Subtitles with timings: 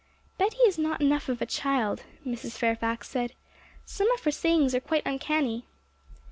[0.39, 2.57] 'Betty is not enough of a child,' Mrs.
[2.57, 3.33] Fairfax said;
[3.85, 5.63] 'some of her sayings are quite uncanny.'